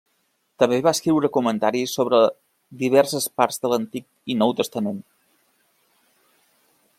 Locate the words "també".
0.61-0.77